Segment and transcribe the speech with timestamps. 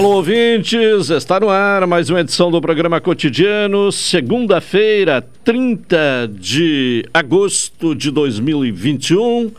[0.00, 1.10] Alô, ouvintes!
[1.10, 9.52] Está no ar mais uma edição do programa cotidiano, segunda-feira, 30 de agosto de 2021.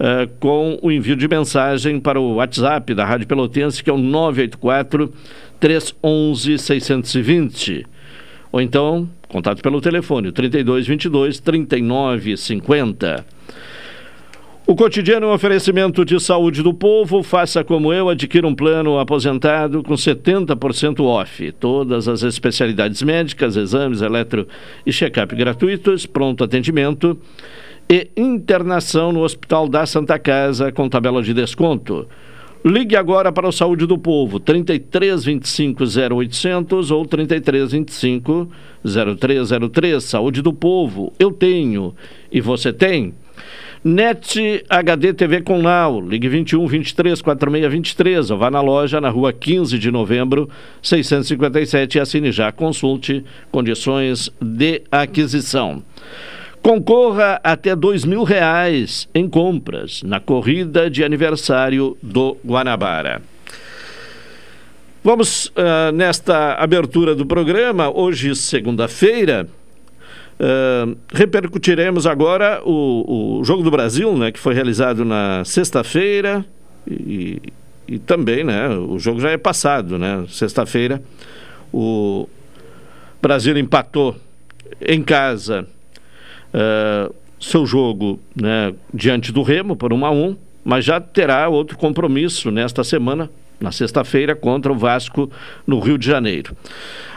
[0.00, 3.98] uh, com o envio de mensagem para o WhatsApp da Rádio Pelotense, que é o
[3.98, 5.12] 984
[5.60, 7.86] 311 620.
[8.50, 13.24] Ou então, contato pelo telefone 3222 3950.
[14.66, 17.24] O cotidiano é um oferecimento de saúde do povo.
[17.24, 21.50] Faça como eu, adquira um plano aposentado com 70% off.
[21.52, 24.46] Todas as especialidades médicas, exames, eletro
[24.86, 27.18] e check-up gratuitos, pronto atendimento
[27.90, 32.06] e internação no Hospital da Santa Casa com tabela de desconto.
[32.64, 38.48] Ligue agora para o Saúde do Povo, 3325 0800 ou 3325
[38.84, 40.04] 0303.
[40.04, 41.92] Saúde do Povo, eu tenho
[42.30, 43.12] e você tem.
[43.82, 49.08] NET HD TV com Now, ligue 21 23 46 23 ou vá na loja na
[49.08, 50.48] rua 15 de novembro
[50.82, 52.52] 657 e assine já.
[52.52, 55.82] Consulte condições de aquisição.
[56.70, 63.20] Concorra até dois mil reais em compras na corrida de aniversário do Guanabara.
[65.02, 69.48] Vamos uh, nesta abertura do programa, hoje segunda-feira,
[70.38, 76.46] uh, repercutiremos agora o, o, Jogo do Brasil, né, que foi realizado na sexta-feira
[76.88, 77.42] e,
[77.88, 81.02] e, também, né, o jogo já é passado, né, sexta-feira
[81.72, 82.28] o
[83.20, 84.14] Brasil empatou
[84.80, 85.66] em casa
[86.54, 91.76] uh, seu jogo né, diante do Remo por 1 a 1 mas já terá outro
[91.76, 95.30] compromisso nesta semana, na sexta-feira, contra o Vasco
[95.66, 96.54] no Rio de Janeiro.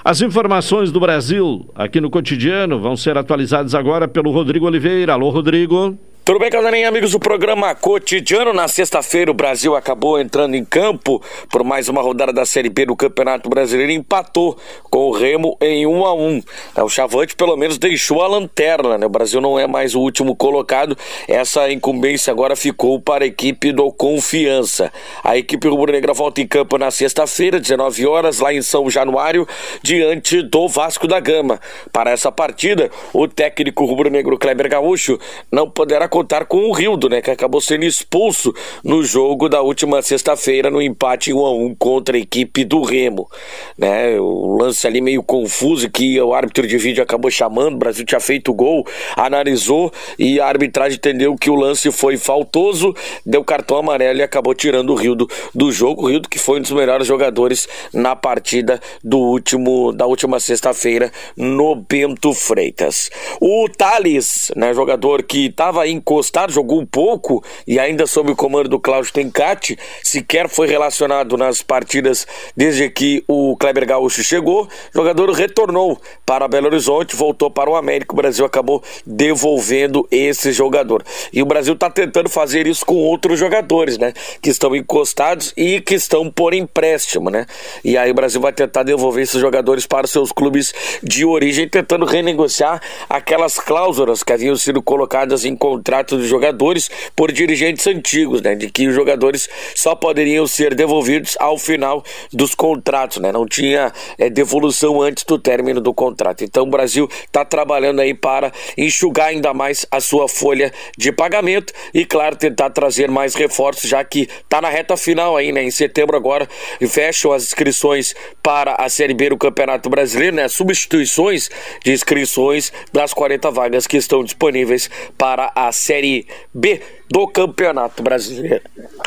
[0.04, 5.14] As informações do Brasil aqui no cotidiano vão ser atualizadas agora pelo Rodrigo Oliveira.
[5.14, 5.98] Alô, Rodrigo.
[6.26, 8.54] Tudo bem, Caldarinha, amigos do programa Cotidiano?
[8.54, 11.22] Na sexta-feira, o Brasil acabou entrando em campo
[11.52, 14.58] por mais uma rodada da Série B do Campeonato Brasileiro e empatou
[14.90, 16.42] com o Remo em 1 a 1
[16.78, 19.06] O Chavante, pelo menos, deixou a lanterna, né?
[19.06, 20.98] O Brasil não é mais o último colocado.
[21.28, 24.94] Essa incumbência agora ficou para a equipe do Confiança.
[25.26, 29.46] A equipe rubro-negra volta em campo na sexta-feira, 19 horas, lá em São Januário,
[29.81, 31.60] diante do Vasco da Gama.
[31.92, 35.19] Para essa partida, o técnico rubro-negro Kleber Gaúcho
[35.52, 40.00] não poderá contar com o Rildo, né, que acabou sendo expulso no jogo da última
[40.00, 43.27] sexta-feira no empate 1 a 1 contra a equipe do Remo,
[43.75, 44.19] né?
[44.19, 48.19] O lance ali meio confuso que o árbitro de vídeo acabou chamando, o Brasil tinha
[48.19, 48.86] feito o gol,
[49.18, 52.94] analisou e a arbitragem entendeu que o lance foi faltoso,
[53.25, 56.62] deu cartão amarelo e acabou tirando o Rildo do jogo, o Rildo que foi um
[56.62, 63.09] dos melhores jogadores na partida do último da última sexta-feira no Bento Freitas.
[63.42, 68.68] O Thales, né, jogador que estava encostado, jogou um pouco e ainda sob o comando
[68.68, 74.64] do Cláudio Tencati, sequer foi relacionado nas partidas desde que o Kleber Gaúcho chegou.
[74.64, 78.14] O jogador retornou para Belo Horizonte, voltou para o América.
[78.14, 81.04] O Brasil acabou devolvendo esse jogador.
[81.32, 84.14] E o Brasil está tentando fazer isso com outros jogadores, né?
[84.42, 87.46] Que estão encostados e que estão por empréstimo, né?
[87.84, 92.06] E aí o Brasil vai tentar devolver esses jogadores para seus clubes de origem, tentando
[92.06, 98.56] renegociar aquelas cláusulas que haviam sido colocadas em contrato dos jogadores por dirigentes antigos, né?
[98.56, 103.31] De que os jogadores só poderiam ser devolvidos ao final dos contratos, né?
[103.31, 106.44] Não tinha é, devolução antes do término do contrato.
[106.44, 111.74] Então o Brasil está trabalhando aí para enxugar ainda mais a sua folha de pagamento
[111.94, 115.63] e, claro, tentar trazer mais reforços, já que está na reta final aí, né?
[115.63, 116.48] Em setembro agora
[116.88, 120.48] fecham as inscrições para a Série B do Campeonato Brasileiro, né?
[120.48, 121.50] Substituições
[121.84, 126.81] de inscrições das 40 vagas que estão disponíveis para a Série B
[127.12, 128.62] do Campeonato Brasileiro.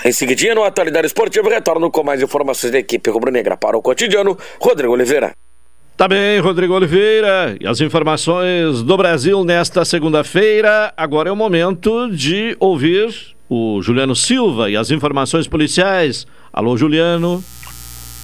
[0.05, 4.37] Em seguidinha, no Atualidade Esportiva, retorno com mais informações da equipe rubro-negra para o cotidiano,
[4.61, 5.33] Rodrigo Oliveira.
[5.97, 7.57] Tá bem, Rodrigo Oliveira.
[7.59, 10.93] E as informações do Brasil nesta segunda-feira.
[10.95, 16.27] Agora é o momento de ouvir o Juliano Silva e as informações policiais.
[16.53, 17.43] Alô, Juliano.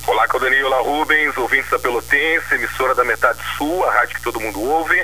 [0.07, 4.41] Olá, Caldenil, olá, Rubens, ouvintes da Pelotense, emissora da Metade Sul, a rádio que todo
[4.41, 5.01] mundo ouve.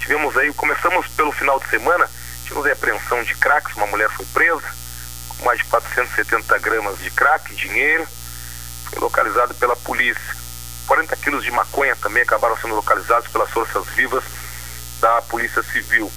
[0.00, 2.08] Tivemos aí, começamos pelo final de semana,
[2.48, 4.66] tivemos aí apreensão de crack, uma mulher foi presa,
[5.28, 8.06] com mais de 470 gramas de crack, dinheiro,
[8.90, 10.36] foi localizado pela polícia.
[10.86, 14.24] 40 quilos de maconha também acabaram sendo localizados pelas forças vivas
[15.00, 16.10] da Polícia Civil.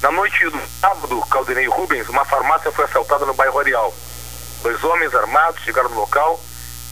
[0.00, 3.92] Na noite do sábado, Caldenei Rubens, uma farmácia foi assaltada no bairro Areal.
[4.62, 6.40] Dois homens armados chegaram no local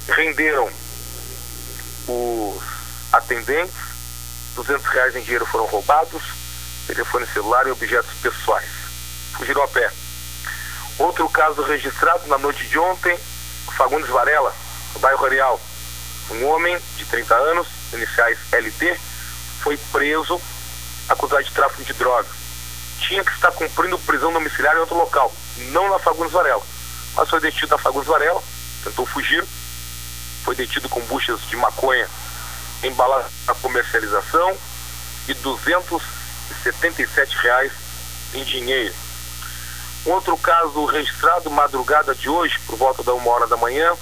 [0.08, 0.68] renderam
[2.08, 2.62] os
[3.12, 3.74] atendentes,
[4.56, 6.22] 200 reais em dinheiro foram roubados,
[6.86, 8.68] telefone celular e objetos pessoais.
[9.36, 9.90] Fugiram a pé.
[10.98, 13.18] Outro caso registrado na noite de ontem,
[13.76, 14.54] Fagundes Varela,
[14.94, 15.60] no bairro Areal.
[16.30, 18.98] Um homem de 30 anos, iniciais LT,
[19.62, 20.40] foi preso
[21.08, 22.30] acusado de tráfico de drogas.
[23.00, 25.32] Tinha que estar cumprindo prisão domiciliar em outro local,
[25.70, 26.62] não na Fagundes Varela.
[27.14, 28.42] Mas foi detido na Fagundes Varela,
[28.84, 29.44] tentou fugir,
[30.44, 32.08] foi detido com buchas de maconha
[32.82, 34.56] embaladas para comercialização
[35.28, 36.21] e 277
[37.36, 37.72] reais
[38.34, 38.94] em dinheiro.
[40.06, 43.92] Um outro caso registrado madrugada de hoje, por volta da uma hora da manhã,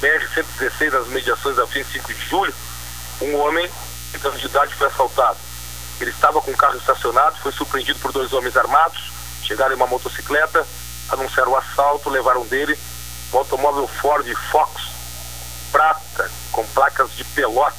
[0.00, 2.54] BR-116, nas mediações da FIM 5 de julho,
[3.20, 3.68] um homem
[4.12, 5.38] de de idade foi assaltado.
[6.00, 9.12] Ele estava com o carro estacionado, foi surpreendido por dois homens armados,
[9.42, 10.64] chegaram em uma motocicleta,
[11.10, 12.78] anunciaram o assalto, levaram dele
[13.32, 14.82] um automóvel Ford Fox
[15.70, 17.76] prata com placas de pelotas,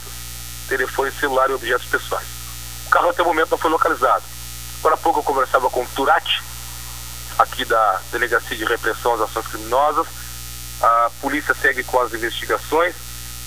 [0.67, 2.38] telefone celular e objetos pessoais.
[2.89, 4.23] O carro até o momento não foi localizado.
[4.79, 6.41] Agora há pouco eu conversava com o Turati,
[7.37, 10.07] aqui da Delegacia de Repressão às Ações Criminosas.
[10.81, 12.95] A polícia segue com as investigações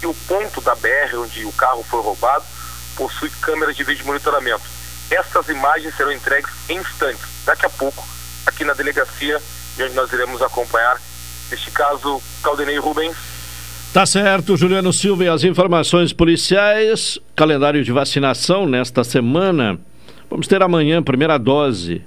[0.00, 2.44] e o ponto da BR onde o carro foi roubado
[2.94, 4.62] possui câmeras de vídeo monitoramento.
[5.10, 8.06] Essas imagens serão entregues em instantes, daqui a pouco,
[8.46, 9.42] aqui na delegacia,
[9.80, 11.00] onde nós iremos acompanhar
[11.50, 13.17] este caso Caldenei Rubens
[13.93, 17.19] Tá certo, Juliano Silva e as informações policiais.
[17.37, 19.79] Calendário de vacinação nesta semana.
[20.31, 22.01] Vamos ter amanhã primeira dose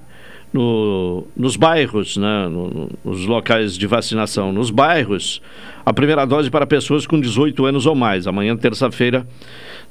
[0.51, 4.51] no, nos bairros, né, no, nos locais de vacinação.
[4.51, 5.43] Nos bairros,
[5.85, 8.25] a primeira dose para pessoas com 18 anos ou mais.
[8.25, 9.27] Amanhã, terça-feira,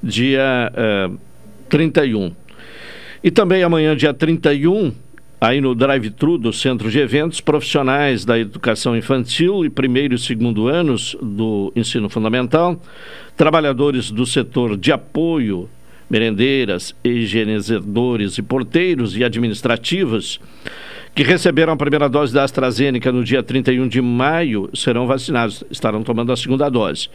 [0.03, 1.11] dia eh,
[1.69, 2.33] 31.
[3.23, 4.93] E também amanhã, dia 31,
[5.45, 10.69] aí no drive-thru do Centro de Eventos, profissionais da educação infantil e primeiro e segundo
[10.69, 12.81] anos do ensino fundamental,
[13.37, 15.69] trabalhadores do setor de apoio,
[16.09, 20.41] merendeiras, higienizadores e porteiros e administrativos
[21.14, 26.02] que receberam a primeira dose da AstraZeneca no dia 31 de maio serão vacinados, estarão
[26.02, 27.09] tomando a segunda dose.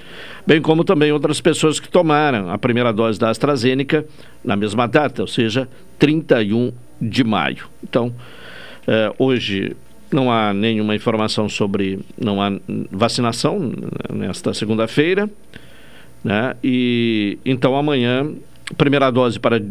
[0.47, 4.05] Bem como também outras pessoas que tomaram a primeira dose da AstraZeneca
[4.43, 7.65] na mesma data, ou seja, 31 de maio.
[7.83, 8.13] Então,
[8.87, 9.75] eh, hoje
[10.11, 11.99] não há nenhuma informação sobre.
[12.17, 12.51] não há
[12.89, 13.71] vacinação
[14.13, 15.29] nesta segunda-feira.
[16.23, 16.55] Né?
[16.63, 18.31] E então amanhã,
[18.77, 19.61] primeira dose para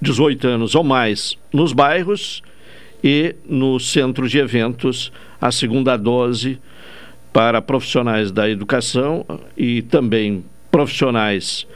[0.00, 2.42] 18 anos ou mais nos bairros
[3.02, 6.58] e no centro de eventos a segunda dose
[7.32, 9.24] para profissionais da educação
[9.56, 11.66] e também profissionais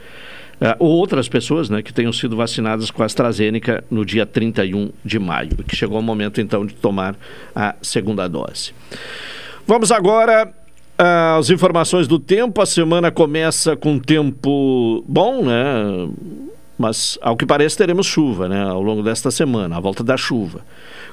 [0.61, 4.91] uh, ou outras pessoas né, que tenham sido vacinadas com a AstraZeneca no dia 31
[5.03, 7.15] de maio, que chegou o momento então de tomar
[7.55, 8.73] a segunda dose.
[9.65, 10.53] Vamos agora
[10.97, 12.61] às informações do tempo.
[12.61, 16.09] A semana começa com tempo bom, né?
[16.77, 20.61] Mas, ao que parece, teremos chuva né, ao longo desta semana, a volta da chuva.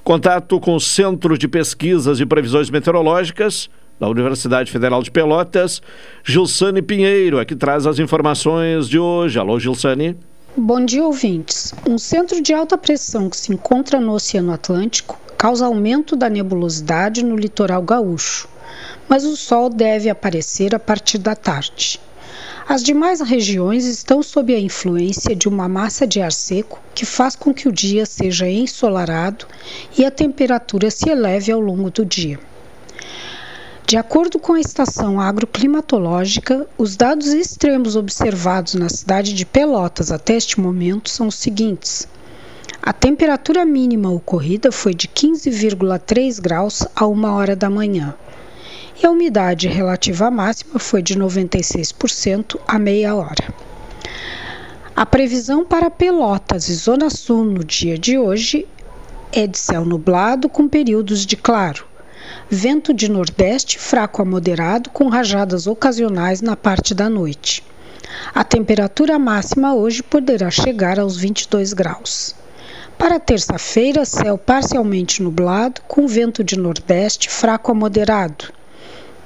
[0.02, 5.80] Contato com o Centro de Pesquisas e Previsões Meteorológicas da Universidade Federal de Pelotas,
[6.25, 9.38] Gilsane Pinheiro, é que traz as informações de hoje.
[9.38, 10.16] Alô, Gilsane.
[10.56, 11.73] Bom dia, ouvintes.
[11.88, 17.25] Um centro de alta pressão que se encontra no Oceano Atlântico causa aumento da nebulosidade
[17.25, 18.49] no litoral gaúcho,
[19.09, 22.00] mas o sol deve aparecer a partir da tarde.
[22.66, 27.37] As demais regiões estão sob a influência de uma massa de ar seco que faz
[27.37, 29.47] com que o dia seja ensolarado
[29.99, 32.40] e a temperatura se eleve ao longo do dia.
[33.87, 40.35] De acordo com a estação agroclimatológica, os dados extremos observados na cidade de Pelotas até
[40.35, 42.09] este momento são os seguintes.
[42.83, 48.14] A temperatura mínima ocorrida foi de 15,3 graus a uma hora da manhã
[49.07, 53.53] a umidade relativa máxima foi de 96% a meia hora.
[54.97, 58.67] A previsão para Pelotas e Zona Sul no dia de hoje
[59.33, 61.85] é de céu nublado com períodos de claro.
[62.49, 67.63] Vento de nordeste fraco a moderado com rajadas ocasionais na parte da noite.
[68.35, 72.35] A temperatura máxima hoje poderá chegar aos 22 graus.
[72.97, 78.55] Para terça-feira, céu parcialmente nublado, com vento de nordeste fraco a moderado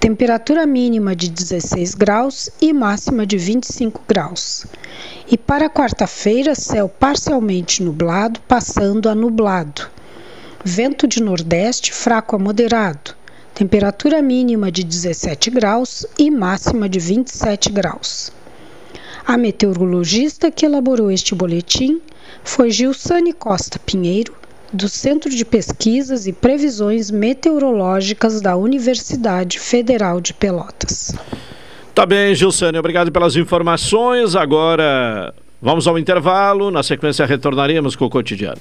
[0.00, 4.64] temperatura mínima de 16 graus e máxima de 25 graus.
[5.28, 9.90] E para quarta-feira, céu parcialmente nublado, passando a nublado.
[10.64, 13.16] Vento de nordeste fraco a moderado.
[13.52, 18.32] Temperatura mínima de 17 graus e máxima de 27 graus.
[19.26, 22.00] A meteorologista que elaborou este boletim
[22.44, 24.37] foi Gilsane Costa Pinheiro,
[24.72, 31.14] do Centro de Pesquisas e Previsões Meteorológicas da Universidade Federal de Pelotas.
[31.94, 34.36] Tá bem, Gilsane, obrigado pelas informações.
[34.36, 38.60] Agora vamos ao intervalo, na sequência retornaremos com o cotidiano.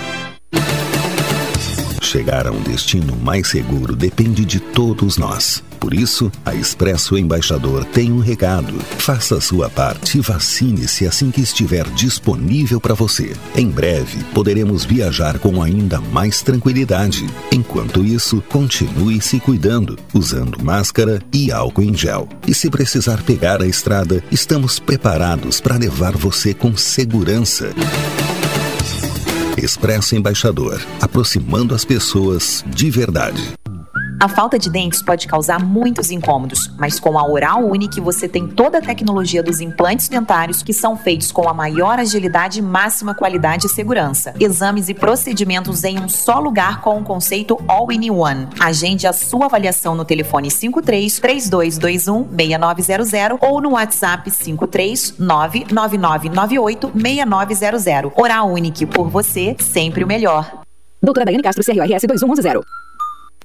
[2.01, 5.66] Chegar a um destino mais seguro depende de todos nós.
[5.79, 8.75] Por isso, a Expresso Embaixador tem um recado.
[8.99, 13.35] Faça a sua parte e vacine-se assim que estiver disponível para você.
[13.55, 17.27] Em breve, poderemos viajar com ainda mais tranquilidade.
[17.53, 22.29] Enquanto isso, continue se cuidando, usando máscara e álcool em gel.
[22.47, 27.73] E se precisar pegar a estrada, estamos preparados para levar você com segurança.
[29.57, 33.43] Expresso Embaixador, aproximando as pessoas de verdade.
[34.19, 38.49] A falta de dentes pode causar muitos incômodos, mas com a Oral Unique você tem
[38.49, 43.67] toda a tecnologia dos implantes dentários que são feitos com a maior agilidade máxima qualidade
[43.67, 44.33] e segurança.
[44.41, 48.49] Exames e procedimentos em um só lugar com o conceito All in One.
[48.59, 58.13] Agende a sua avaliação no telefone 53 3221 6900 ou no WhatsApp 53 99998 6900.
[58.17, 60.63] Oral Unique por você, sempre o melhor.
[61.03, 62.86] Doutora Daiane Castro, CRRS 2110.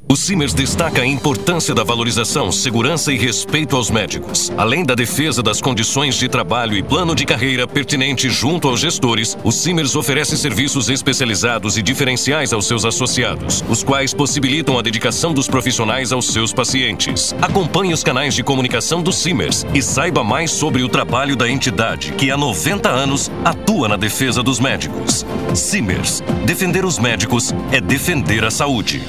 [0.10, 4.52] O Simers destaca a importância da valorização, segurança e respeito aos médicos.
[4.58, 9.38] Além da defesa das condições de trabalho e plano de carreira pertinente junto aos gestores,
[9.42, 15.34] o Simers oferece serviços especializados e diferenciais aos seus associados, os quais possibilitam a dedicação
[15.34, 17.34] dos profissionais aos seus pacientes.
[17.42, 22.12] Acompanhe os canais de comunicação do Simers e saiba mais sobre o trabalho da entidade,
[22.18, 25.26] que há 90 anos atua na defesa dos médicos.
[25.56, 26.22] Simers.
[26.46, 29.02] Defender os médicos é defender a saúde.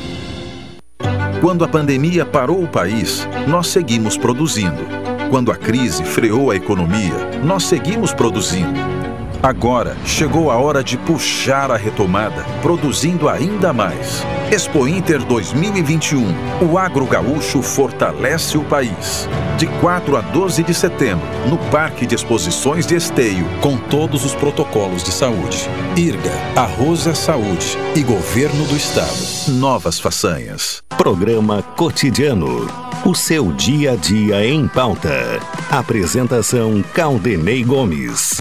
[1.40, 4.87] Quando a pandemia parou o país, nós seguimos produzindo.
[5.30, 9.01] Quando a crise freou a economia, nós seguimos produzindo.
[9.42, 14.25] Agora chegou a hora de puxar a retomada, produzindo ainda mais.
[14.52, 16.25] Expo Inter 2021.
[16.70, 19.28] O agro gaúcho fortalece o país.
[19.58, 24.32] De 4 a 12 de setembro, no Parque de Exposições de Esteio, com todos os
[24.32, 25.68] protocolos de saúde.
[25.96, 29.58] IRGA, Arroz é Saúde e Governo do Estado.
[29.58, 30.84] Novas façanhas.
[30.96, 32.68] Programa Cotidiano.
[33.04, 35.40] O seu dia a dia em pauta.
[35.68, 38.40] Apresentação Caldenei Gomes.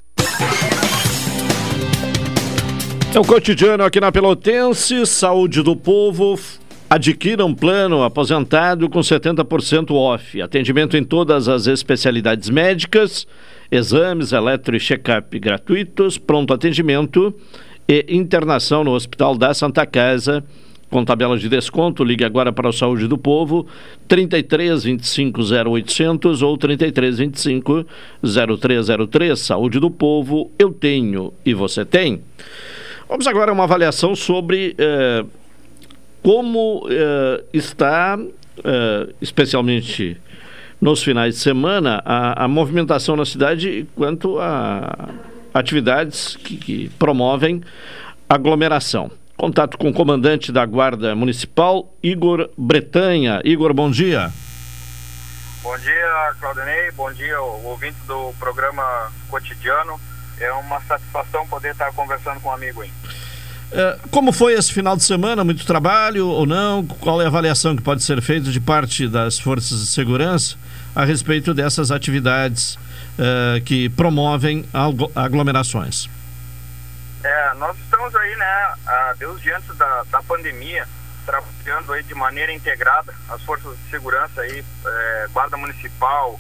[3.14, 6.40] É o cotidiano aqui na Pelotense, saúde do povo.
[6.90, 10.42] Adquira um plano aposentado com 70% off.
[10.42, 13.28] Atendimento em todas as especialidades médicas,
[13.70, 17.36] exames, eletro e check-up gratuitos, pronto atendimento
[17.86, 20.42] e internação no Hospital da Santa Casa
[20.90, 22.06] com tabela de desconto.
[22.06, 23.68] Ligue agora para o Saúde do Povo,
[24.08, 27.86] 33 25 0800 ou 33 25
[28.22, 29.40] 0303.
[29.40, 32.22] Saúde do Povo, eu tenho e você tem.
[33.12, 35.26] Vamos agora a uma avaliação sobre eh,
[36.24, 38.18] como eh, está,
[38.64, 40.16] eh, especialmente
[40.80, 45.10] nos finais de semana, a, a, movimentação na cidade quanto a
[45.54, 47.62] atividades que, que promovem
[48.30, 49.12] aglomeração.
[49.36, 53.42] Contato com o comandante da Guarda Municipal, Igor Bretanha.
[53.44, 54.32] Igor, bom dia.
[55.62, 56.92] Bom dia, Claudinei.
[56.92, 60.00] Bom dia, ouvinte do programa cotidiano.
[60.42, 62.92] É uma satisfação poder estar conversando com um amigo aí.
[63.72, 65.44] É, como foi esse final de semana?
[65.44, 66.86] Muito trabalho ou não?
[66.86, 70.58] Qual é a avaliação que pode ser feita de parte das forças de segurança
[70.94, 74.66] a respeito dessas atividades uh, que promovem
[75.16, 76.10] aglomerações?
[77.24, 78.74] É, nós estamos aí, né,
[79.18, 80.88] desde antes da, da pandemia,
[81.26, 86.40] trabalhando aí de maneira integrada, as forças de segurança aí, é, Guarda Municipal,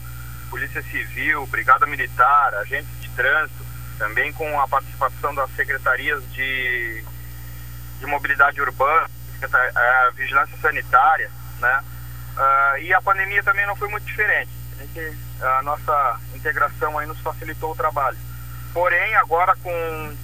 [0.49, 3.61] Polícia Civil, Brigada Militar, agentes de trânsito,
[4.01, 7.03] também com a participação das secretarias de,
[7.99, 9.07] de mobilidade urbana,
[9.75, 11.83] a vigilância sanitária, né?
[12.35, 14.49] Uh, e a pandemia também não foi muito diferente.
[14.73, 18.17] A, gente, a nossa integração aí nos facilitou o trabalho.
[18.73, 20.17] Porém, agora com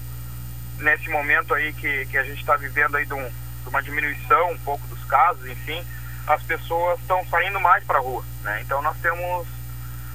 [0.79, 4.53] nesse momento aí que, que a gente está vivendo aí de, um, de, uma diminuição
[4.53, 5.85] um pouco dos casos, enfim,
[6.25, 8.59] as pessoas estão saindo mais para a rua, né?
[8.61, 9.47] Então nós temos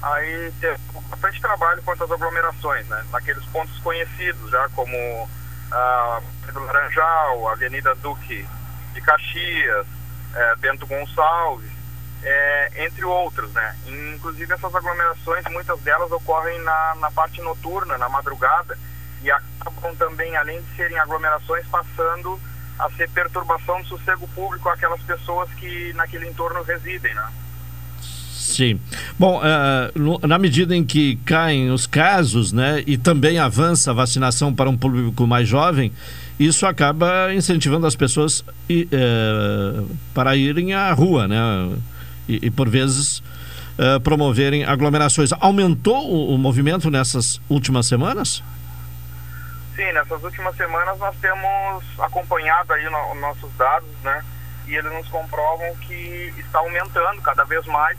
[0.03, 0.77] aí ter
[1.09, 3.03] bastante trabalho quanto às aglomerações, né?
[3.11, 5.29] Naqueles pontos conhecidos já como
[5.71, 8.47] a do Laranjal, a Avenida Duque
[8.93, 9.87] de Caxias,
[10.35, 11.71] é, Bento Gonçalves,
[12.21, 13.75] é, entre outros, né?
[13.87, 18.77] Inclusive essas aglomerações, muitas delas ocorrem na, na parte noturna, na madrugada,
[19.21, 22.39] e acabam também, além de serem aglomerações, passando
[22.77, 27.31] a ser perturbação do sossego público àquelas pessoas que naquele entorno residem, né?
[28.33, 28.79] Sim.
[29.17, 34.53] Bom, uh, na medida em que caem os casos, né, e também avança a vacinação
[34.53, 35.93] para um público mais jovem,
[36.39, 41.37] isso acaba incentivando as pessoas e, uh, para irem à rua, né,
[42.27, 43.19] e, e por vezes
[43.77, 45.31] uh, promoverem aglomerações.
[45.39, 48.43] Aumentou o, o movimento nessas últimas semanas?
[49.75, 54.23] Sim, nessas últimas semanas nós temos acompanhado aí no, nossos dados, né?
[54.67, 57.97] e eles nos comprovam que está aumentando cada vez mais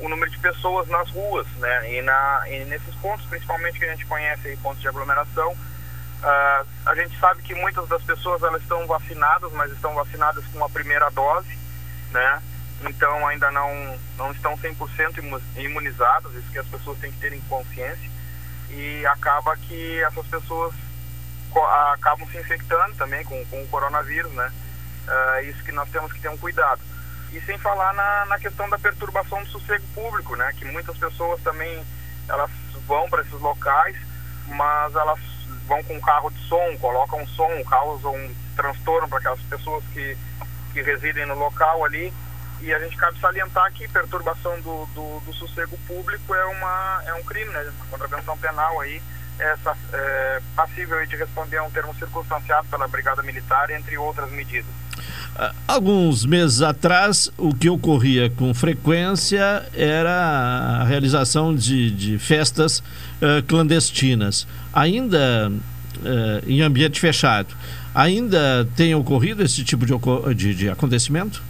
[0.00, 1.92] o número de pessoas nas ruas, né?
[1.92, 5.56] E, na, e nesses pontos, principalmente que a gente conhece aí, pontos de aglomeração,
[6.86, 10.68] a gente sabe que muitas das pessoas elas estão vacinadas, mas estão vacinadas com a
[10.68, 11.58] primeira dose,
[12.10, 12.42] né?
[12.82, 17.40] Então ainda não, não estão 100% imunizadas, isso que as pessoas têm que ter em
[17.42, 18.10] consciência.
[18.70, 20.74] E acaba que essas pessoas
[21.92, 24.52] acabam se infectando também com, com o coronavírus, né?
[25.08, 26.80] Uh, isso que nós temos que ter um cuidado.
[27.32, 30.52] E sem falar na, na questão da perturbação do sossego público, né?
[30.56, 31.84] Que muitas pessoas também
[32.28, 32.50] elas
[32.86, 33.96] vão para esses locais,
[34.46, 35.20] mas elas
[35.66, 40.16] vão com carro de som, colocam som, causam um transtorno para aquelas pessoas que,
[40.72, 42.12] que residem no local ali.
[42.60, 47.14] E a gente cabe salientar que perturbação do, do, do sossego público é, uma, é
[47.14, 47.72] um crime, né?
[47.90, 49.00] Contravenção penal aí
[49.38, 49.56] é,
[49.94, 54.79] é passível de responder a um termo circunstanciado pela Brigada Militar, entre outras medidas.
[55.66, 63.42] Alguns meses atrás, o que ocorria com frequência era a realização de, de festas uh,
[63.46, 67.54] clandestinas, ainda uh, em ambiente fechado.
[67.94, 69.94] Ainda tem ocorrido esse tipo de,
[70.34, 71.42] de, de acontecimento?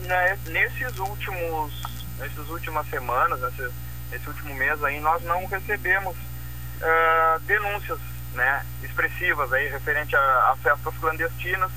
[0.00, 1.72] Né, nesses últimos,
[2.18, 3.70] nessas últimas semanas, nesse,
[4.10, 8.00] nesse último mês aí, nós não recebemos uh, denúncias
[8.34, 11.70] né, expressivas aí referente a, a festas clandestinas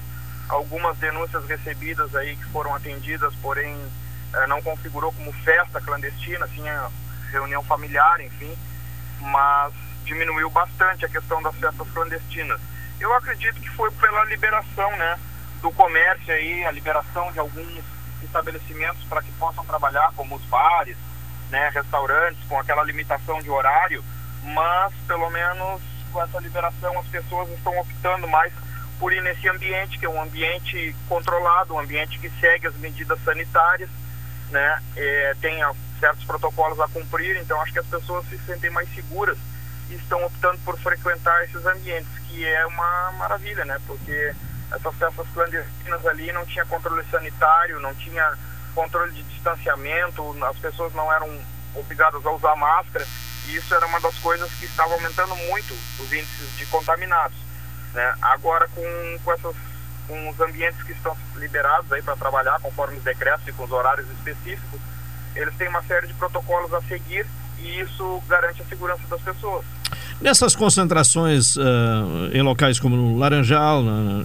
[0.49, 3.75] algumas denúncias recebidas aí que foram atendidas, porém
[4.34, 6.89] eh, não configurou como festa clandestina, tinha
[7.31, 8.55] reunião familiar, enfim,
[9.21, 12.62] mas diminuiu bastante a questão das festas clandestinas.
[12.99, 15.19] Eu acredito que foi pela liberação, né,
[15.62, 17.84] do comércio aí, a liberação de alguns
[18.21, 20.97] estabelecimentos para que possam trabalhar, como os bares,
[21.49, 24.03] né, restaurantes, com aquela limitação de horário,
[24.43, 25.81] mas pelo menos
[26.12, 28.53] com essa liberação as pessoas estão optando mais
[28.99, 33.19] por ir nesse ambiente, que é um ambiente controlado, um ambiente que segue as medidas
[33.23, 33.89] sanitárias,
[34.49, 34.81] né?
[34.95, 35.60] É, tem
[35.99, 39.38] certos protocolos a cumprir, então acho que as pessoas se sentem mais seguras
[39.89, 43.79] e estão optando por frequentar esses ambientes, que é uma maravilha, né?
[43.86, 44.34] Porque
[44.71, 48.34] essas festas clandestinas ali não tinha controle sanitário, não tinha
[48.73, 51.29] controle de distanciamento, as pessoas não eram
[51.75, 53.05] obrigadas a usar máscara,
[53.47, 57.44] e isso era uma das coisas que estava aumentando muito os índices de contaminados.
[57.95, 58.13] Né?
[58.21, 59.55] Agora, com, com, essas,
[60.05, 63.71] com os ambientes que estão liberados aí para trabalhar, conforme os decretos e com os
[63.71, 64.81] horários específicos,
[65.34, 67.25] eles têm uma série de protocolos a seguir
[67.58, 69.65] e isso garante a segurança das pessoas.
[70.19, 71.62] Nessas concentrações uh,
[72.34, 73.84] em locais como no Laranjal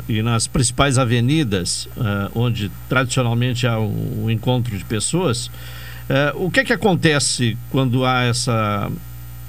[0.09, 5.51] e nas principais avenidas, uh, onde tradicionalmente há um, um encontro de pessoas, uh,
[6.35, 8.91] o que é que acontece quando há essa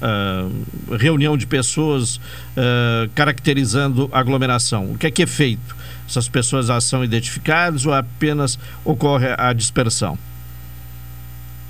[0.02, 4.92] uh, reunião de pessoas uh, caracterizando aglomeração?
[4.92, 5.76] O que é que é feito?
[6.06, 10.18] Essas pessoas são identificadas ou apenas ocorre a dispersão?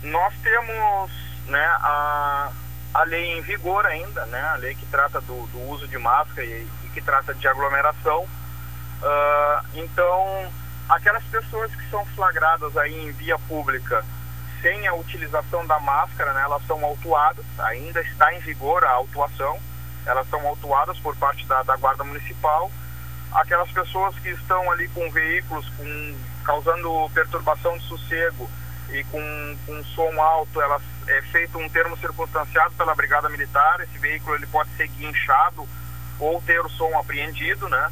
[0.03, 1.11] Nós temos
[1.47, 2.51] né, a,
[2.95, 6.45] a lei em vigor ainda, né, a lei que trata do, do uso de máscara
[6.45, 8.25] e, e, que trata de aglomeração.
[8.25, 10.51] Uh, então,
[10.89, 14.05] aquelas pessoas que são flagradas aí em via pública
[14.63, 19.59] sem a utilização da máscara, né, elas são autuadas, ainda está em vigor a autuação,
[20.07, 22.71] elas são autuadas por parte da, da Guarda Municipal.
[23.33, 28.49] Aquelas pessoas que estão ali com veículos com, causando perturbação de sossego
[28.91, 33.99] e com, com som alto, elas é feito um termo circunstanciado pela Brigada Militar, esse
[33.99, 35.67] veículo ele pode ser guinchado
[36.21, 37.91] ou ter o som apreendido, né?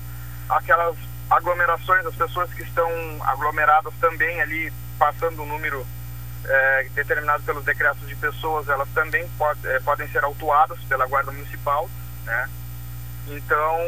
[0.48, 0.96] Aquelas
[1.28, 2.88] aglomerações, as pessoas que estão
[3.22, 5.85] aglomeradas também ali passando o número
[6.44, 11.33] é, determinado pelos decretos de pessoas, elas também pode, é, podem ser autuadas pela Guarda
[11.33, 11.88] Municipal,
[12.24, 12.48] né?
[13.29, 13.79] Então,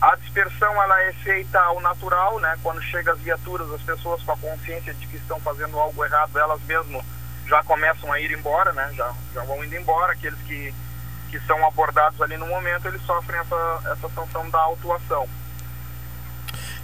[0.00, 2.56] a dispersão ela é feita ao natural, né?
[2.62, 6.38] Quando chega as viaturas, as pessoas com a consciência de que estão fazendo algo errado,
[6.38, 7.04] elas mesmo
[7.46, 8.90] já começam a ir embora, né?
[8.94, 10.12] Já, já vão indo embora.
[10.12, 10.72] Aqueles que,
[11.30, 15.28] que são abordados ali no momento, eles sofrem essa, essa sanção da autuação.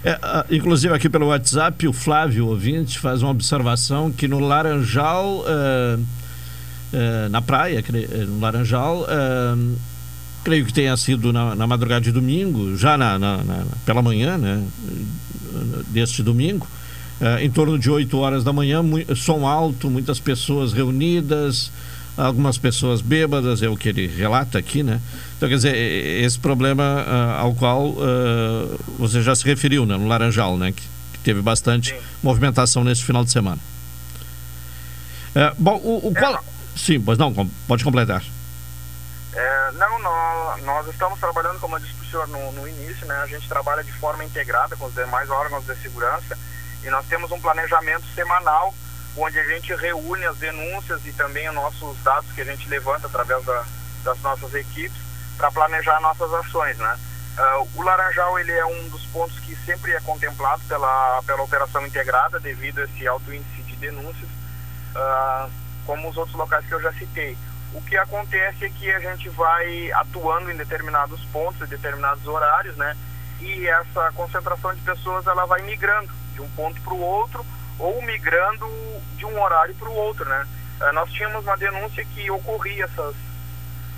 [0.05, 5.99] É, inclusive aqui pelo WhatsApp, o Flávio ouvinte faz uma observação que no Laranjal, uh,
[5.99, 7.83] uh, na praia,
[8.27, 9.07] no Laranjal,
[10.43, 14.37] creio que tenha sido na, na madrugada de domingo, já na, na, na, pela manhã,
[14.37, 14.63] né,
[15.87, 16.67] deste domingo,
[17.41, 18.83] em torno de 8 horas da manhã,
[19.15, 21.71] som alto, muitas pessoas reunidas,
[22.17, 25.01] algumas pessoas bêbadas, é o que ele relata aqui, né?
[25.35, 29.97] Então, quer dizer, esse problema uh, ao qual uh, você já se referiu, né?
[29.97, 30.71] No Laranjal, né?
[30.71, 30.81] Que,
[31.13, 32.01] que teve bastante Sim.
[32.23, 33.59] movimentação nesse final de semana.
[35.35, 36.43] Uh, bom, o, o qual...
[36.75, 37.33] Sim, pois não,
[37.67, 38.23] pode completar.
[39.33, 43.05] É, não, nós, nós, estamos trabalhando, como eu disse para o senhor no, no, início,
[43.05, 43.15] né?
[43.15, 46.37] A gente trabalha de forma integrada com os demais órgãos de segurança
[46.81, 48.73] E nós temos um planejamento semanal
[49.17, 53.07] onde a gente reúne as denúncias e também os nossos dados que a gente levanta
[53.07, 53.65] através da,
[54.03, 54.97] das nossas equipes
[55.37, 56.99] para planejar nossas ações, né?
[57.37, 61.85] Uh, o Laranjal ele é um dos pontos que sempre é contemplado pela, pela operação
[61.85, 64.29] integrada devido a esse alto índice de denúncias,
[64.95, 65.51] uh,
[65.85, 67.37] como os outros locais que eu já citei.
[67.73, 72.77] O que acontece é que a gente vai atuando em determinados pontos, em determinados horários,
[72.77, 72.95] né?
[73.41, 77.45] E essa concentração de pessoas ela vai migrando de um ponto para o outro
[77.79, 78.67] ou migrando
[79.15, 80.47] de um horário para o outro, né?
[80.81, 83.15] Uh, nós tínhamos uma denúncia que ocorria essas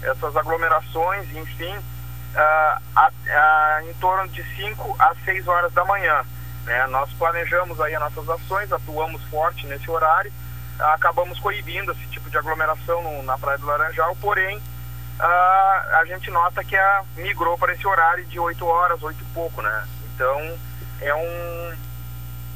[0.01, 6.23] essas aglomerações, enfim, uh, a, a, em torno de 5 a 6 horas da manhã.
[6.65, 6.85] Né?
[6.87, 10.31] Nós planejamos aí as nossas ações, atuamos forte nesse horário,
[10.79, 16.29] acabamos coibindo esse tipo de aglomeração no, na Praia do Laranjal, porém uh, a gente
[16.29, 19.87] nota que a, migrou para esse horário de 8 horas, 8 e pouco, né?
[20.13, 20.59] Então
[21.01, 21.86] é um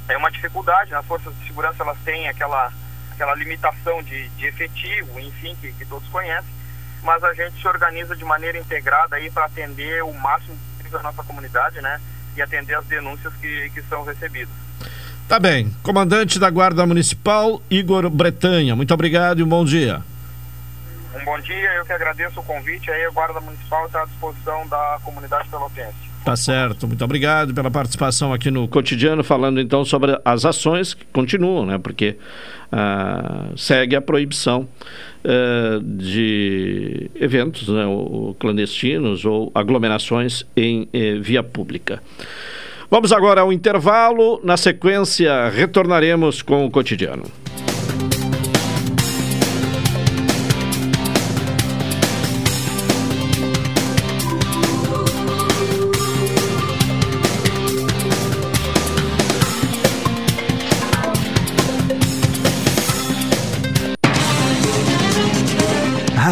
[0.08, 2.72] é uma dificuldade, as forças de segurança elas têm aquela
[3.12, 6.50] aquela limitação de, de efetivo, enfim, que, que todos conhecem,
[7.04, 10.58] mas a gente se organiza de maneira integrada aí para atender o máximo
[10.90, 12.02] da nossa comunidade, né?
[12.36, 14.54] E atender as denúncias que, que são recebidas.
[15.28, 15.74] Tá bem.
[15.84, 18.76] Comandante da Guarda Municipal, Igor Bretanha.
[18.76, 20.02] Muito obrigado e um bom dia.
[21.16, 22.92] Um bom dia, eu que agradeço o convite.
[22.92, 26.11] Aí a Guarda Municipal está à disposição da comunidade pelotense.
[26.24, 31.04] Tá certo, muito obrigado pela participação aqui no cotidiano, falando então sobre as ações que
[31.12, 31.80] continuam, né?
[31.80, 32.16] Porque
[32.72, 34.68] uh, segue a proibição
[35.26, 37.86] uh, de eventos né?
[38.38, 42.04] clandestinos ou aglomerações em eh, via pública.
[42.90, 47.24] Vamos agora ao intervalo, na sequência retornaremos com o cotidiano.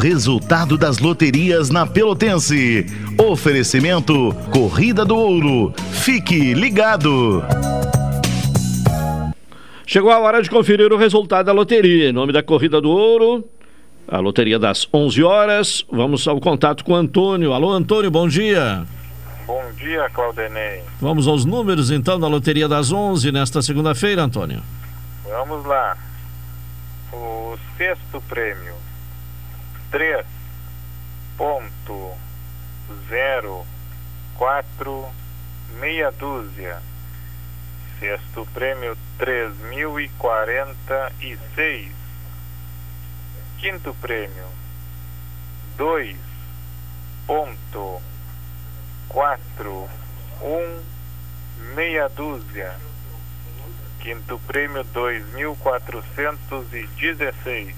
[0.00, 2.86] Resultado das loterias na Pelotense.
[3.18, 5.74] Oferecimento Corrida do Ouro.
[5.92, 7.44] Fique ligado.
[9.86, 12.08] Chegou a hora de conferir o resultado da loteria.
[12.08, 13.44] Em nome da Corrida do Ouro,
[14.08, 15.84] a loteria das 11 horas.
[15.92, 17.52] Vamos ao contato com o Antônio.
[17.52, 18.86] Alô, Antônio, bom dia.
[19.46, 20.82] Bom dia, Claudenei.
[20.98, 24.62] Vamos aos números então da loteria das 11 nesta segunda-feira, Antônio.
[25.28, 25.96] Vamos lá.
[27.12, 28.79] O sexto prêmio
[29.90, 30.24] três
[31.36, 32.14] ponto
[33.08, 33.66] zero
[34.36, 35.08] quatro
[35.80, 36.80] meia dúzia.
[37.98, 41.92] Sexto prêmio três mil e quarenta e seis.
[43.58, 44.46] Quinto prêmio
[45.76, 46.16] dois
[47.26, 48.00] ponto
[49.08, 49.88] quatro
[50.40, 50.82] um
[51.74, 52.74] meia dúzia.
[53.98, 57.74] Quinto prêmio dois mil quatrocentos e dezesseis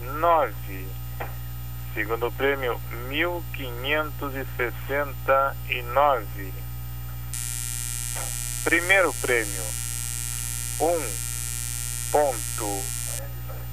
[0.00, 0.88] nove.
[1.92, 6.50] Segundo prêmio mil quinhentos e sessenta e nove.
[8.64, 9.64] Primeiro prêmio
[10.80, 11.32] um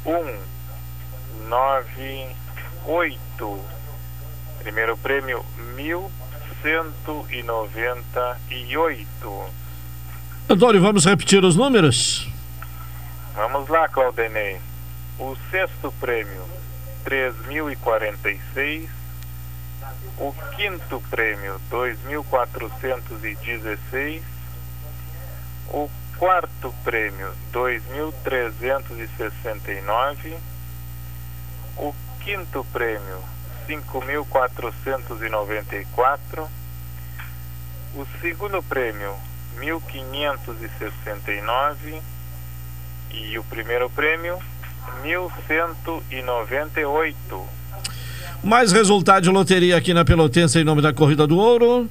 [0.04, 2.28] ponto um nove
[2.86, 3.66] oito
[4.60, 6.12] primeiro prêmio mil
[6.62, 9.46] cento e noventa e oito
[10.50, 12.28] Antônio, vamos repetir os números?
[13.36, 14.60] Vamos lá, Claudenei.
[15.20, 16.44] O sexto prêmio,
[17.04, 18.90] três mil e quarenta e seis.
[20.18, 24.24] O quinto prêmio, dois mil quatrocentos e dezesseis.
[25.68, 25.88] O
[26.20, 30.36] quarto prêmio, 2.369.
[31.78, 33.18] O quinto prêmio
[33.68, 36.46] 5.494,
[37.96, 39.16] o segundo prêmio
[39.58, 42.02] 1.569
[43.12, 44.38] e o primeiro prêmio
[45.02, 47.16] 1.198.
[48.44, 51.90] Mais resultado de loteria aqui na Pelotense em nome da Corrida do Ouro.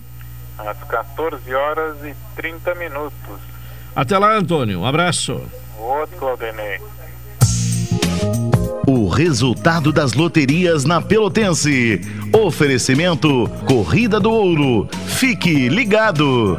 [0.58, 3.57] Às 14 horas e 30 minutos.
[3.98, 4.78] Até lá, Antônio.
[4.78, 5.42] Um abraço.
[5.76, 6.38] Outro.
[8.86, 12.00] O resultado das loterias na Pelotense.
[12.32, 14.88] Oferecimento Corrida do Ouro.
[15.08, 16.56] Fique ligado.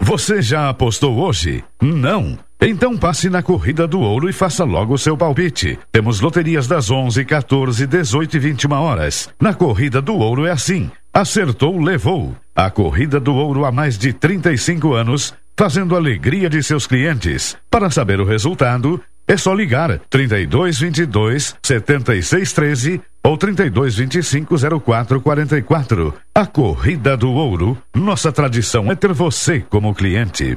[0.00, 1.62] Você já apostou hoje?
[1.78, 2.38] Não.
[2.58, 5.78] Então passe na Corrida do Ouro e faça logo o seu palpite.
[5.92, 9.28] Temos loterias das 11, 14, 18 e 21 horas.
[9.38, 10.90] Na Corrida do Ouro é assim.
[11.18, 12.32] Acertou, levou.
[12.54, 17.56] A Corrida do Ouro há mais de 35 anos, fazendo alegria de seus clientes.
[17.68, 25.20] Para saber o resultado, é só ligar 32 22 76 13 ou 32 25 04
[25.20, 26.14] 44.
[26.32, 30.56] A Corrida do Ouro, nossa tradição é ter você como cliente.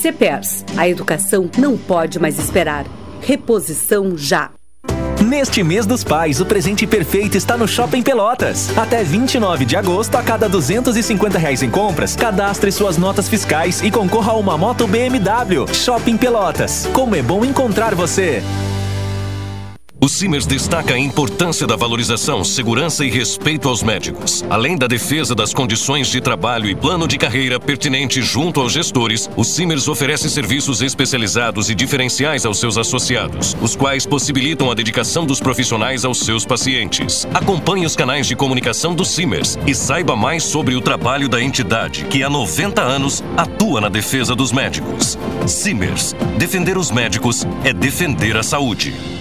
[0.01, 0.65] CEPERS.
[0.77, 2.85] A educação não pode mais esperar.
[3.21, 4.51] Reposição já.
[5.21, 8.75] Neste mês dos pais, o presente perfeito está no Shopping Pelotas.
[8.75, 13.91] Até 29 de agosto, a cada 250 reais em compras, cadastre suas notas fiscais e
[13.91, 15.71] concorra a uma moto BMW.
[15.71, 16.89] Shopping Pelotas.
[16.91, 18.41] Como é bom encontrar você!
[20.03, 24.43] O Simers destaca a importância da valorização, segurança e respeito aos médicos.
[24.49, 29.29] Além da defesa das condições de trabalho e plano de carreira pertinente junto aos gestores,
[29.37, 35.23] o Simers oferece serviços especializados e diferenciais aos seus associados, os quais possibilitam a dedicação
[35.23, 37.27] dos profissionais aos seus pacientes.
[37.31, 42.05] Acompanhe os canais de comunicação do Simers e saiba mais sobre o trabalho da entidade,
[42.05, 45.15] que há 90 anos atua na defesa dos médicos.
[45.45, 46.15] Simers.
[46.39, 49.20] Defender os médicos é defender a saúde.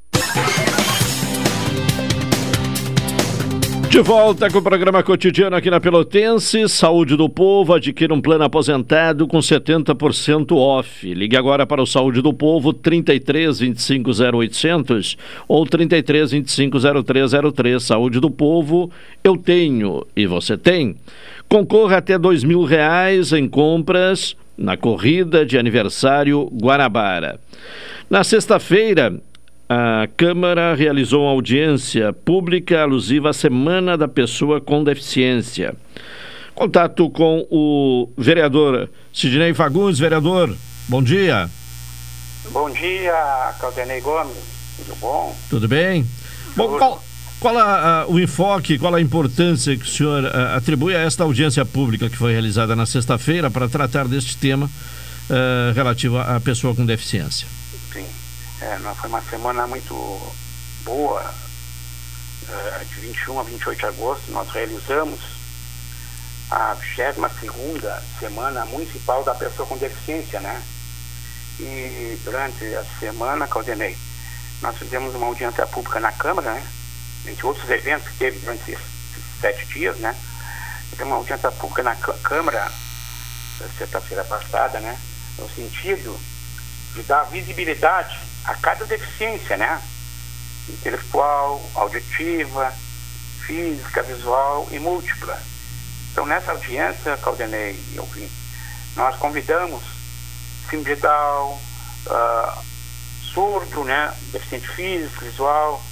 [3.91, 6.69] De volta com o programa cotidiano aqui na Pelotense.
[6.69, 7.73] Saúde do Povo.
[7.73, 11.13] Adquira um plano aposentado com 70% off.
[11.13, 17.83] Ligue agora para o Saúde do Povo 33 25 0800 ou 33 25 0303.
[17.83, 18.89] Saúde do Povo,
[19.21, 20.95] eu tenho e você tem.
[21.49, 27.41] Concorra até dois mil reais em compras na corrida de aniversário Guanabara.
[28.09, 29.19] Na sexta-feira,
[29.73, 35.73] a Câmara realizou uma audiência pública alusiva à Semana da Pessoa com Deficiência.
[36.53, 39.97] Contato com o vereador Sidney Fagundes.
[39.97, 40.53] Vereador,
[40.89, 41.49] bom dia.
[42.51, 44.35] Bom dia, Caldenei Gomes.
[44.75, 45.37] Tudo bom?
[45.49, 46.05] Tudo bem?
[46.53, 47.01] Bom, qual,
[47.39, 51.23] qual a, a, o enfoque, qual a importância que o senhor a, atribui a esta
[51.23, 56.75] audiência pública que foi realizada na sexta-feira para tratar deste tema uh, relativo à pessoa
[56.75, 57.60] com deficiência?
[58.61, 59.95] É, foi uma semana muito
[60.83, 61.33] boa
[62.43, 65.19] uh, de 21 a 28 de agosto, nós realizamos
[66.51, 67.81] a 22
[68.19, 70.61] Semana Municipal da Pessoa com Deficiência, né?
[71.59, 73.97] E durante a semana, Caldenei,
[74.61, 76.67] nós fizemos uma audiência pública na Câmara, né?
[77.25, 78.85] Entre outros eventos que teve durante esses
[79.41, 80.15] sete dias, né?
[80.91, 82.71] Tivemos uma audiência pública na Câmara,
[83.75, 84.99] sexta-feira passada, né?
[85.39, 86.15] No sentido
[86.93, 89.81] de dar visibilidade a cada deficiência, né?
[90.69, 92.73] Intelectual, auditiva,
[93.45, 95.41] física, visual e múltipla.
[96.11, 98.31] Então, nessa audiência, Caldenei e ouvinte,
[98.95, 99.83] nós convidamos
[100.69, 101.59] simbiedal,
[102.07, 102.61] uh, ah,
[103.33, 104.13] surdo, né?
[104.31, 105.83] Deficiente físico, visual,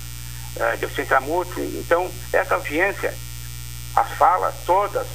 [0.56, 1.64] uh, deficiência múltipla.
[1.64, 3.14] Então, essa audiência,
[3.95, 5.08] as falas todas,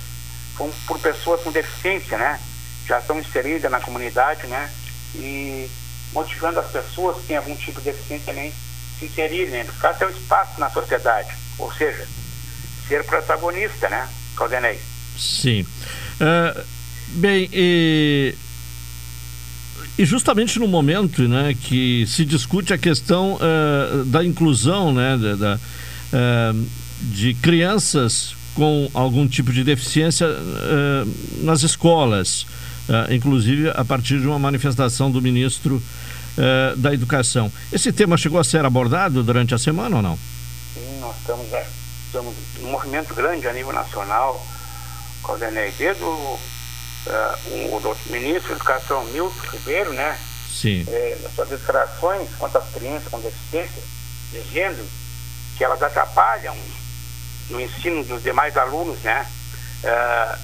[0.57, 2.41] foram por pessoas com deficiência, né?
[2.87, 4.71] Já estão inseridas na comunidade, né?
[5.15, 5.71] E
[6.15, 8.53] motivando as pessoas que têm algum tipo de deficiência também
[8.99, 9.65] se inserirem, né?
[9.65, 11.29] buscar seu espaço na sociedade.
[11.59, 12.07] Ou seja,
[12.89, 14.79] ser protagonista, né, Caldenei?
[15.19, 15.63] Sim.
[15.63, 16.65] Uh,
[17.09, 18.35] bem, e,
[19.99, 25.35] e, justamente no momento né, que se discute a questão uh, da inclusão né, da,
[25.35, 25.59] da
[26.13, 26.67] uh,
[27.01, 30.29] de crianças com algum tipo de deficiência
[31.43, 32.47] nas escolas,
[33.11, 35.83] inclusive a partir de uma manifestação do ministro
[36.77, 37.53] da Educação.
[37.73, 40.19] Esse tema chegou a ser abordado durante a semana ou não?
[40.75, 41.67] Sim, nós estamos, é,
[42.07, 44.45] estamos num movimento grande a nível nacional
[45.25, 46.39] Caldenei, desde o, uh,
[47.77, 50.19] o, ministro da Educação Milton Ribeiro, né?
[50.49, 50.85] Sim.
[50.87, 53.83] É, nas suas declarações quanto às crianças com deficiência,
[54.33, 54.87] dizendo
[55.57, 56.57] que elas atrapalham
[57.51, 59.27] no ensino dos demais alunos, né?
[59.83, 60.39] Uh,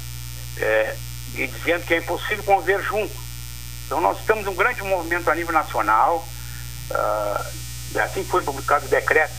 [0.58, 0.96] é,
[1.34, 3.14] e dizendo que é impossível conviver junto.
[3.90, 6.24] Então nós estamos um grande movimento a nível nacional,
[6.92, 9.34] uh, assim foi publicado o decreto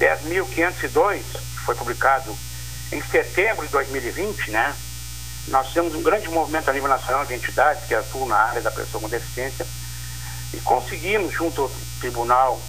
[0.00, 2.36] 10.502, que foi publicado
[2.90, 4.74] em setembro de 2020, né,
[5.46, 8.72] nós temos um grande movimento a nível nacional de entidades que atuam na área da
[8.72, 9.64] pessoa com deficiência
[10.52, 12.60] e conseguimos, junto ao tribunal,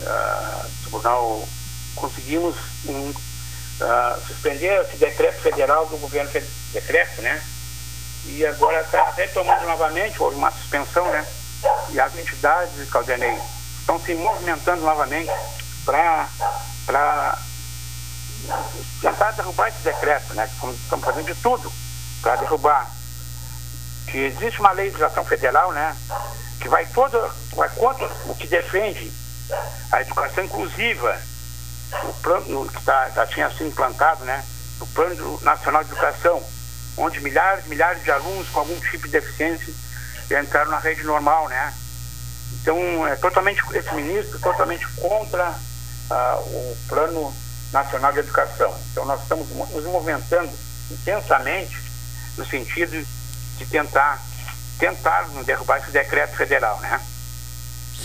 [0.00, 1.48] uh, tribunal
[1.94, 6.32] conseguimos um, uh, suspender esse decreto federal do governo
[6.72, 7.40] decreto, né?
[8.26, 11.26] E agora está retomando novamente, houve uma suspensão, né?
[11.90, 13.38] E as entidades, Caldenei,
[13.78, 15.30] estão se movimentando novamente
[15.84, 17.38] para
[19.00, 20.44] tentar derrubar esse decreto, né?
[20.46, 21.72] Estamos fazendo de tudo
[22.22, 22.90] para derrubar.
[24.06, 25.96] Que existe uma legislação federal, né?
[26.60, 27.18] Que vai todo,
[27.54, 29.12] vai contra o que defende
[29.90, 31.20] a educação inclusiva,
[32.04, 34.44] o plano que tá, já tinha sido implantado, né?
[34.80, 36.42] O Plano Nacional de Educação,
[37.00, 39.72] onde milhares e milhares de alunos com algum tipo de deficiência
[40.40, 41.74] entraram na rede normal, né?
[42.60, 47.34] Então, é totalmente, esse ministro é totalmente contra uh, o plano
[47.72, 48.74] Nacional de Educação.
[48.92, 50.50] Então, nós estamos nos movimentando
[50.90, 51.76] intensamente
[52.36, 53.04] no sentido
[53.58, 54.22] de tentar,
[54.78, 57.00] tentar derrubar esse decreto federal, né?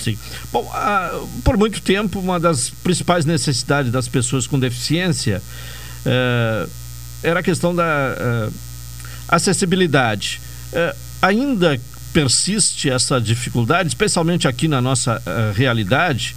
[0.04, 0.18] Sim.
[0.52, 1.10] Bom, ah,
[1.44, 5.42] por muito tempo, uma das principais necessidades das pessoas com deficiência
[6.06, 6.68] eh,
[7.24, 8.50] era a questão da eh,
[9.28, 10.42] acessibilidade.
[10.74, 11.80] Eh, ainda
[12.14, 15.22] persiste essa dificuldade, especialmente aqui na nossa
[15.54, 16.36] realidade,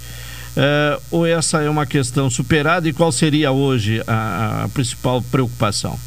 [0.59, 5.97] Uh, ou essa é uma questão superada e qual seria hoje a, a principal preocupação?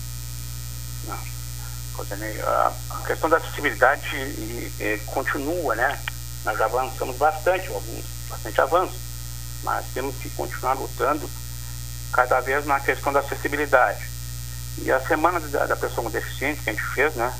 [2.91, 5.99] A questão da acessibilidade e, e, continua, né?
[6.45, 8.95] Nós avançamos bastante, alguns, bastante avanço,
[9.63, 11.29] mas temos que continuar lutando
[12.13, 14.12] cada vez na questão da acessibilidade.
[14.79, 17.33] E a Semana da, da Pessoa com Deficiência que a gente fez, né?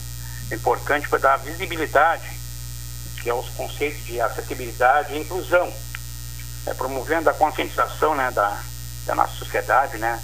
[0.51, 2.43] É importante para dar visibilidade
[3.23, 5.73] que é os conceitos de acessibilidade e inclusão
[6.67, 8.61] é, promovendo a conscientização né, da,
[9.07, 10.21] da nossa sociedade né,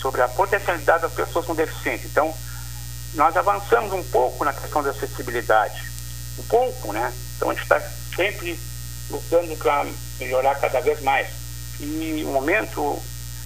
[0.00, 2.06] sobre a potencialidade das pessoas com deficiência.
[2.06, 2.34] Então,
[3.14, 5.82] nós avançamos um pouco na questão da acessibilidade.
[6.38, 7.12] Um pouco, né?
[7.36, 7.80] Então, a gente está
[8.14, 8.58] sempre
[9.10, 9.86] lutando para
[10.18, 11.28] melhorar cada vez mais.
[11.80, 13.02] E o momento,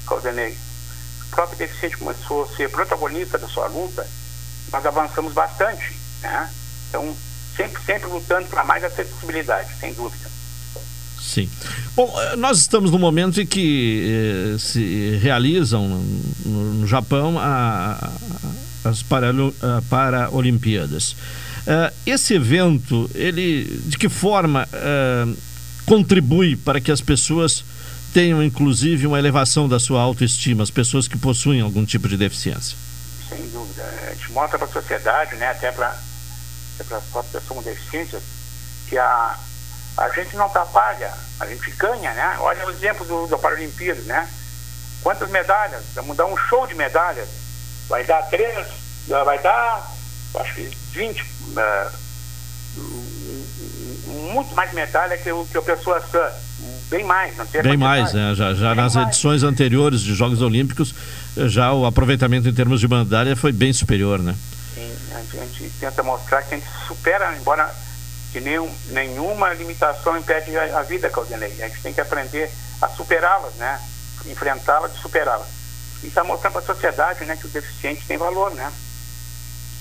[0.06, 0.56] Caldenei,
[1.30, 4.06] o próprio deficiente começou a ser protagonista da sua luta,
[4.72, 6.50] nós avançamos bastante, né?
[6.88, 7.16] Então,
[7.56, 10.28] sempre, sempre lutando para mais acessibilidade, sem dúvida.
[11.20, 11.48] Sim.
[11.94, 16.02] Bom, eh, nós estamos no momento em que eh, se realizam
[16.44, 18.10] no, Japão a,
[18.84, 19.04] as
[19.88, 21.12] Paralimpíadas.
[21.60, 25.36] Uh, esse evento, ele de que forma uh,
[25.84, 27.62] contribui para que as pessoas
[28.12, 32.76] tenham, inclusive, uma elevação da sua autoestima, as pessoas que possuem algum tipo de deficiência?
[33.28, 33.84] Sem dúvida.
[34.06, 38.20] A gente mostra para a sociedade, né, até para a própria pessoa com deficiência,
[38.88, 39.38] que a
[39.96, 42.36] a gente não atrapalha, a gente ganha, né?
[42.38, 44.26] Olha o exemplo do, do Paralimpíada, né?
[45.02, 45.82] quantas medalhas?
[45.94, 47.28] Vamos dar um show de medalhas.
[47.88, 48.66] Vai dar três,
[49.08, 49.90] vai dar,
[50.36, 51.92] acho que 20, uh,
[54.32, 56.32] muito mais medalha que o, que o Pessoa Sã.
[56.90, 58.34] Bem mais, não Bem mais, né?
[58.34, 59.08] Já, já nas mais.
[59.08, 60.92] edições anteriores de Jogos Olímpicos,
[61.36, 64.34] já o aproveitamento em termos de medalha foi bem superior, né?
[64.74, 67.72] Sim, a gente tenta mostrar que a gente supera, embora
[68.32, 71.62] que nenhum, nenhuma limitação impede a, a vida, Caldenei.
[71.62, 72.50] A gente tem que aprender
[72.82, 73.80] a superá-las, né?
[74.26, 75.46] Enfrentá-las e superá-las.
[76.02, 78.72] E está mostrando para a sociedade né, que o deficiente tem valor, né?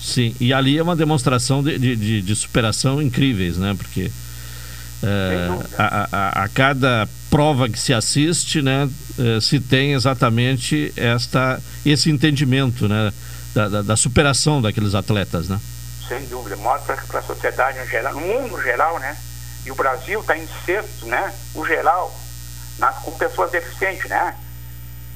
[0.00, 3.74] Sim, e ali é uma demonstração de, de, de superação incríveis, né?
[3.76, 4.10] Porque
[5.02, 5.48] é,
[5.78, 8.88] a, a, a, cada prova que se assiste, né,
[9.18, 13.12] é, se tem exatamente esta, esse entendimento, né,
[13.54, 15.60] da, da, da superação daqueles atletas, né?
[16.06, 19.16] Sem dúvida, mostra para a sociedade em geral, no mundo geral, né?
[19.64, 21.32] E o Brasil está em sexto, né?
[21.54, 22.14] O geral,
[22.78, 24.36] na, com pessoas deficientes, né?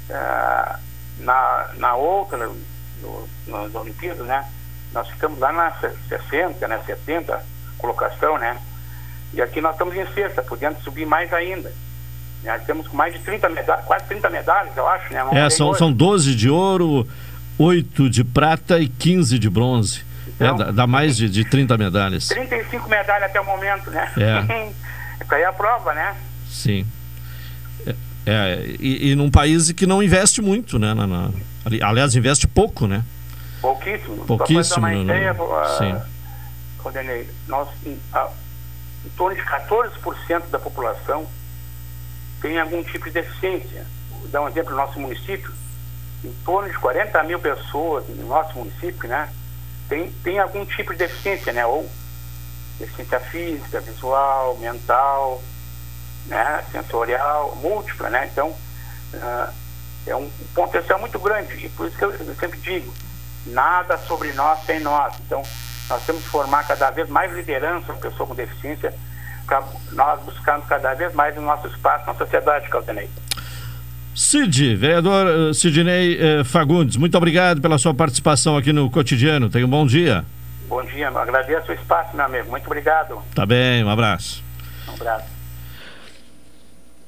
[0.09, 0.77] É,
[1.21, 2.51] na, na outra,
[3.01, 4.49] no, nas Olimpíadas, né?
[4.93, 5.73] Nós ficamos lá na
[6.09, 6.81] 60, né?
[6.87, 7.45] 70
[7.79, 8.61] colocação, né?
[9.33, 11.73] E aqui nós estamos em sexta, podendo subir mais ainda.
[12.45, 15.25] Nós temos mais de 30 medalhas, quase 30 medalhas, eu acho, né?
[15.33, 17.09] é, são, são 12 de ouro,
[17.59, 20.05] 8 de prata e 15 de bronze.
[20.39, 22.29] É, então, é, dá, mais de, de 30 medalhas.
[22.29, 24.13] 35 medalhas até o momento, né?
[24.19, 24.73] É.
[25.25, 26.15] Isso aí é a prova, né?
[26.49, 26.87] Sim.
[27.87, 27.95] É,
[28.27, 30.93] é, e, e num país que não investe muito, né?
[30.93, 31.31] Na, na,
[31.83, 33.05] aliás, investe pouco, né?
[33.61, 34.25] Pouquíssimo.
[34.27, 34.65] Pouquíssimo.
[34.65, 35.97] Só uma ideia, no, uh, Sim.
[36.79, 38.31] Coordenei, nós, uh,
[39.05, 41.27] em torno de 14% da população
[42.41, 43.87] tem algum tipo de deficiência.
[44.11, 45.53] Vou dar um exemplo no nosso município,
[46.25, 49.33] em torno de 40 mil pessoas no nosso município, né,
[49.89, 51.89] tem, tem algum tipo de deficiência, né, ou
[52.79, 55.43] deficiência física, visual, mental,
[56.27, 59.53] né, sensorial, múltipla, né, então uh,
[60.07, 62.93] é um potencial muito grande e por isso que eu, eu sempre digo,
[63.47, 65.43] nada sobre nós sem nós, então
[65.89, 68.95] nós temos que formar cada vez mais liderança para pessoa com deficiência,
[69.47, 69.63] para
[69.93, 73.09] nós buscarmos cada vez mais o nosso espaço na sociedade, Caldenei.
[74.15, 79.51] Cid, vereador eh, Sidney eh, Fagundes, muito obrigado pela sua participação aqui no cotidiano.
[79.51, 80.25] Tenha um bom dia.
[80.69, 82.49] Bom dia, agradeço o espaço, meu amigo.
[82.49, 83.21] Muito obrigado.
[83.35, 84.43] Tá bem, um abraço.
[84.89, 85.27] Um abraço.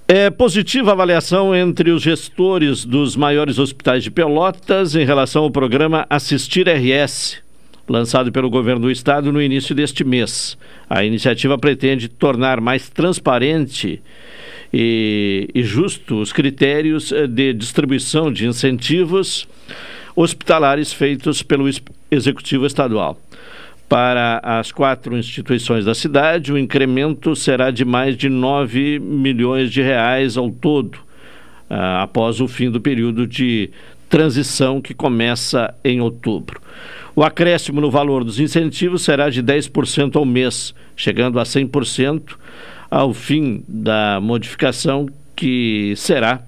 [0.09, 5.51] É positiva a avaliação entre os gestores dos maiores hospitais de Pelotas em relação ao
[5.51, 7.46] programa Assistir RS
[7.89, 10.59] lançado pelo governo do estado no início deste mês.
[10.89, 14.03] A iniciativa pretende tornar mais transparente
[14.73, 19.47] e, e justo os critérios eh, de distribuição de incentivos
[20.15, 21.69] hospitalares feitos pelo
[22.11, 23.21] executivo estadual.
[23.89, 29.81] Para as quatro instituições da cidade, o incremento será de mais de 9 milhões de
[29.81, 30.99] reais ao todo,
[31.71, 33.71] ah, após o fim do período de
[34.09, 36.61] transição que começa em outubro.
[37.19, 42.37] O acréscimo no valor dos incentivos será de 10% ao mês, chegando a 100%
[42.91, 46.43] ao fim da modificação que será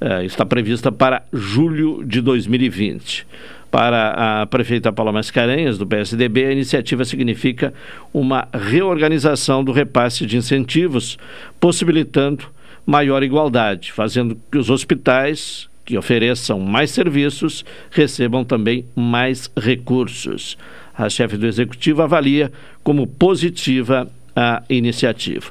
[0.00, 3.24] eh, está prevista para julho de 2020.
[3.70, 7.72] Para a prefeita Paula Mascarenhas, do PSDB, a iniciativa significa
[8.12, 11.16] uma reorganização do repasse de incentivos,
[11.60, 12.46] possibilitando
[12.84, 20.56] maior igualdade, fazendo que os hospitais que ofereçam mais serviços recebam também mais recursos.
[20.96, 22.52] A chefe do executivo avalia
[22.84, 25.50] como positiva a iniciativa.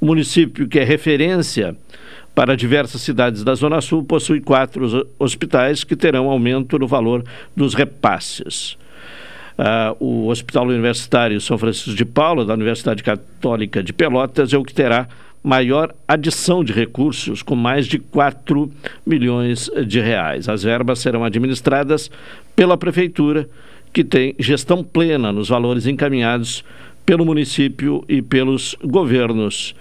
[0.00, 1.76] O município, que é referência
[2.36, 7.24] para diversas cidades da Zona Sul, possui quatro hospitais que terão aumento no valor
[7.56, 8.78] dos repasses.
[9.58, 14.62] Uh, o Hospital Universitário São Francisco de Paula, da Universidade Católica de Pelotas, é o
[14.62, 15.08] que terá
[15.42, 18.70] maior adição de recursos, com mais de 4
[19.06, 20.48] milhões de reais.
[20.48, 22.10] As verbas serão administradas
[22.54, 23.48] pela Prefeitura,
[23.92, 26.64] que tem gestão plena nos valores encaminhados
[27.04, 29.74] pelo município e pelos governos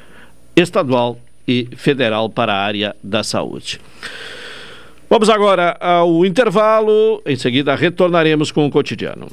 [0.55, 3.79] estadual e federal para a área da saúde.
[5.09, 9.27] Vamos agora ao intervalo, em seguida retornaremos com o cotidiano.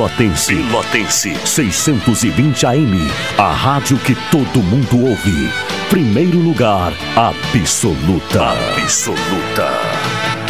[0.00, 0.54] Pelotense.
[0.54, 1.34] Pelotense.
[1.44, 3.10] 620 AM.
[3.36, 5.50] A rádio que todo mundo ouve.
[5.90, 8.52] Primeiro lugar, absoluta.
[8.82, 10.49] Absoluta.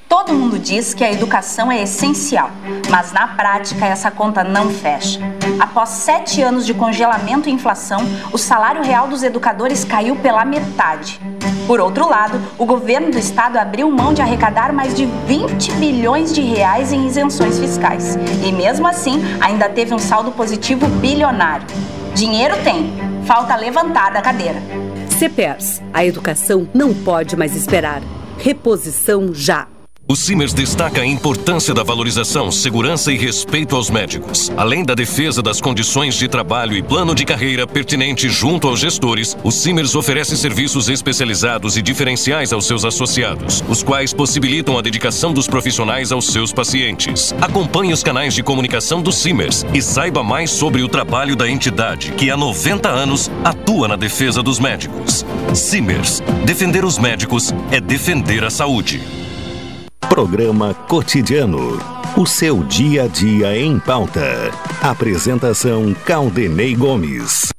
[0.08, 2.50] Todo mundo diz que a educação é essencial,
[2.90, 5.20] mas na prática essa conta não fecha.
[5.60, 8.00] Após sete anos de congelamento e inflação,
[8.32, 11.20] o salário real dos educadores caiu pela metade.
[11.68, 16.34] Por outro lado, o governo do estado abriu mão de arrecadar mais de 20 bilhões
[16.34, 18.18] de reais em isenções fiscais.
[18.42, 21.68] E mesmo assim, ainda teve um saldo positivo bilionário.
[22.16, 22.94] Dinheiro tem,
[23.26, 24.62] falta levantar da cadeira.
[25.20, 28.02] CPERS, a educação não pode mais esperar.
[28.38, 29.68] Reposição já.
[30.10, 34.50] O Simers destaca a importância da valorização, segurança e respeito aos médicos.
[34.56, 39.36] Além da defesa das condições de trabalho e plano de carreira pertinente junto aos gestores,
[39.44, 45.34] o Simers oferece serviços especializados e diferenciais aos seus associados, os quais possibilitam a dedicação
[45.34, 47.36] dos profissionais aos seus pacientes.
[47.42, 52.14] Acompanhe os canais de comunicação do Simers e saiba mais sobre o trabalho da entidade,
[52.14, 55.26] que há 90 anos atua na defesa dos médicos.
[55.54, 56.24] Simers.
[56.46, 59.27] Defender os médicos é defender a saúde.
[60.10, 61.78] Programa Cotidiano.
[62.16, 64.52] O seu dia a dia em pauta.
[64.82, 67.50] Apresentação Caldenei Gomes.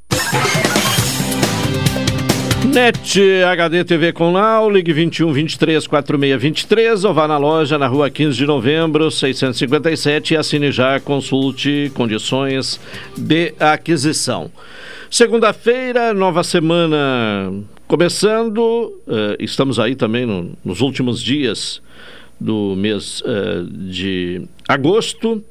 [2.65, 7.87] NET HD TV com Lau, ligue 21 23 46 23 ou vá na loja na
[7.87, 12.81] rua 15 de novembro, 657 e assine já, consulte condições
[13.17, 14.51] de aquisição.
[15.11, 17.53] Segunda-feira, nova semana
[17.87, 21.81] começando, uh, estamos aí também no, nos últimos dias
[22.41, 25.45] do mês uh, de agosto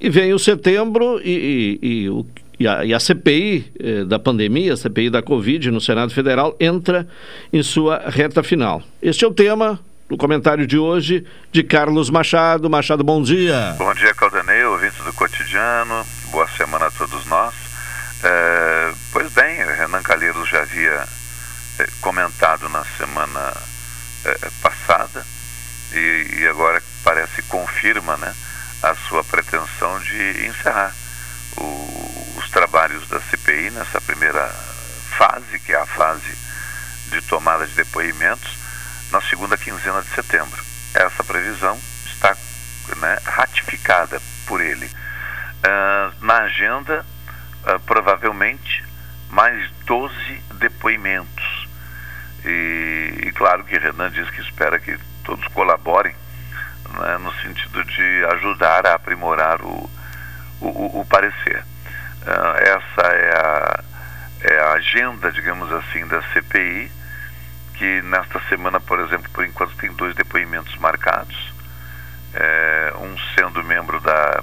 [0.00, 2.26] e vem o setembro e, e, e, o,
[2.58, 7.06] e a, a, CPI eh, da pandemia, a CPI da Covid no Senado Federal entra
[7.52, 8.82] em sua reta final.
[9.02, 12.70] Este é o tema do comentário de hoje de Carlos Machado.
[12.70, 13.74] Machado, bom dia.
[13.76, 16.06] Bom dia, Caldanei, ouvintes do cotidiano.
[16.30, 17.54] Boa semana a todos nós.
[18.22, 21.04] É, pois bem, Renan Calheiros já havia
[21.80, 23.52] é, comentado na semana
[24.24, 25.24] é, passada
[25.92, 28.34] e, e agora parece confirma né,
[28.82, 30.94] a sua pretensão de encerrar
[31.56, 34.48] o, os trabalhos da CPI nessa primeira
[35.16, 36.36] fase, que é a fase
[37.10, 38.56] de tomada de depoimentos,
[39.10, 40.62] na segunda quinzena de setembro.
[40.94, 42.36] Essa previsão está
[42.96, 44.86] né, ratificada por ele.
[44.86, 47.04] Uh, na agenda,
[47.64, 48.84] uh, provavelmente,
[49.30, 50.14] mais 12
[50.54, 51.68] depoimentos.
[52.44, 54.96] E, e, claro que Renan diz que espera que
[55.28, 56.14] todos colaborem
[56.88, 59.90] né, no sentido de ajudar a aprimorar o,
[60.58, 61.62] o, o parecer.
[62.22, 63.84] Uh, essa é a,
[64.40, 66.90] é a agenda, digamos assim, da CPI,
[67.74, 71.52] que nesta semana, por exemplo, por enquanto tem dois depoimentos marcados,
[72.34, 74.42] é, um sendo membro da,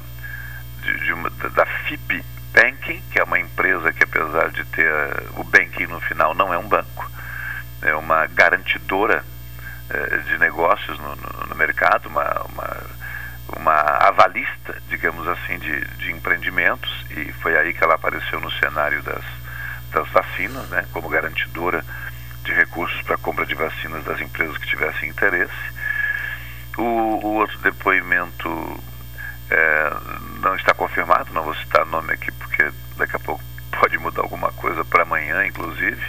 [0.81, 2.23] de, de uma, da FIP
[2.53, 4.91] Banking, que é uma empresa que apesar de ter
[5.35, 7.11] o banking no final não é um banco,
[7.81, 9.23] é uma garantidora
[10.27, 12.77] de negócios no, no, no mercado, uma, uma,
[13.55, 19.01] uma avalista, digamos assim, de, de empreendimentos e foi aí que ela apareceu no cenário
[19.03, 19.23] das,
[19.91, 21.83] das vacinas, né, como garantidora
[22.43, 25.75] de recursos para compra de vacinas das empresas que tivessem interesse.
[26.77, 28.83] O, o outro depoimento
[29.49, 29.93] é,
[30.41, 33.43] não está confirmado, não vou citar nome aqui porque daqui a pouco
[33.79, 36.01] pode mudar alguma coisa para amanhã, inclusive,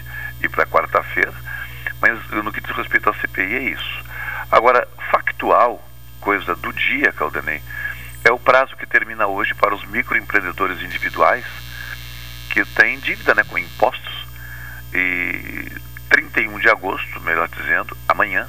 [0.43, 1.33] e para quarta-feira.
[2.01, 4.05] Mas no que diz respeito à CPI é isso.
[4.51, 5.83] Agora, factual,
[6.21, 7.63] coisa do dia, Caldenei,
[8.25, 11.45] é o prazo que termina hoje para os microempreendedores individuais
[12.51, 14.27] que têm dívida né, com impostos.
[14.93, 15.71] E
[16.09, 18.49] 31 de agosto, melhor dizendo, amanhã,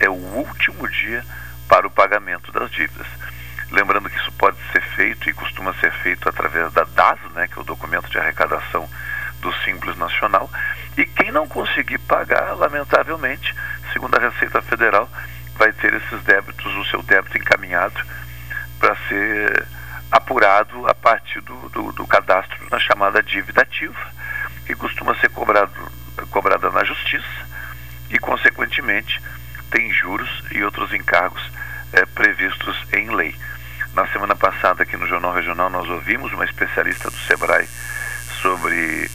[0.00, 1.24] é o último dia
[1.68, 3.06] para o pagamento das dívidas.
[3.70, 7.58] Lembrando que isso pode ser feito e costuma ser feito através da DASO, né, que
[7.58, 8.88] é o documento de arrecadação
[9.46, 10.50] do Simples Nacional.
[10.96, 13.54] E quem não conseguir pagar, lamentavelmente,
[13.92, 15.08] segundo a Receita Federal,
[15.56, 18.04] vai ter esses débitos, o seu débito encaminhado
[18.80, 19.66] para ser
[20.10, 23.98] apurado a partir do, do, do, cadastro na chamada dívida ativa,
[24.66, 25.72] que costuma ser cobrado,
[26.30, 27.46] cobrada na justiça
[28.10, 29.20] e, consequentemente,
[29.70, 31.42] tem juros e outros encargos
[31.92, 33.34] é, previstos em lei.
[33.94, 37.66] Na semana passada, aqui no Jornal Regional, nós ouvimos uma especialista do SEBRAE
[38.42, 39.10] sobre,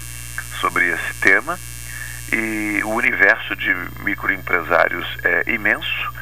[1.22, 1.58] tema
[2.32, 6.14] e o universo de microempresários é imenso.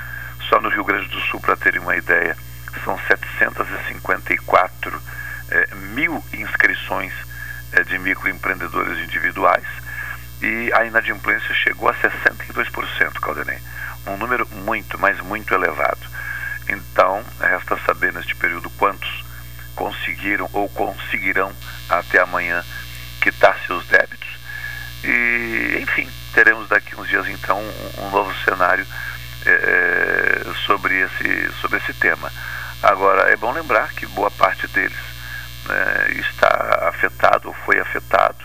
[0.47, 2.35] Só no Rio Grande do Sul, para terem uma ideia,
[2.83, 5.01] são 754
[5.51, 7.13] é, mil inscrições
[7.71, 9.65] é, de microempreendedores individuais
[10.41, 13.59] e a inadimplência chegou a 62%, Caldenei.
[14.07, 15.99] Um número muito, mas muito elevado.
[16.67, 19.25] Então, resta saber neste período quantos
[19.75, 21.51] conseguiram ou conseguirão
[21.89, 22.63] até amanhã
[23.21, 24.18] quitar seus débitos.
[25.03, 28.85] E, enfim, teremos daqui uns dias então um, um novo cenário
[29.45, 32.31] é, sobre, esse, sobre esse tema.
[32.81, 34.97] Agora, é bom lembrar que boa parte deles
[35.65, 38.37] né, está afetado ou foi afetado